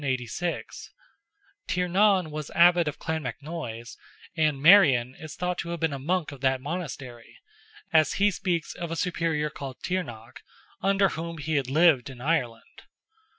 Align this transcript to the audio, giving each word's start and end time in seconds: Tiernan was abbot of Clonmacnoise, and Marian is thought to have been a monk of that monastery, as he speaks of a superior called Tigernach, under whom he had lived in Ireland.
Tiernan 1.67 2.31
was 2.31 2.49
abbot 2.55 2.87
of 2.87 2.97
Clonmacnoise, 2.97 3.97
and 4.35 4.59
Marian 4.59 5.13
is 5.13 5.35
thought 5.35 5.59
to 5.59 5.69
have 5.69 5.79
been 5.79 5.93
a 5.93 5.99
monk 5.99 6.31
of 6.31 6.41
that 6.41 6.59
monastery, 6.59 7.37
as 7.93 8.13
he 8.13 8.31
speaks 8.31 8.73
of 8.73 8.89
a 8.89 8.95
superior 8.95 9.51
called 9.51 9.77
Tigernach, 9.83 10.41
under 10.81 11.09
whom 11.09 11.37
he 11.37 11.53
had 11.53 11.69
lived 11.69 12.09
in 12.09 12.19
Ireland. 12.19 12.81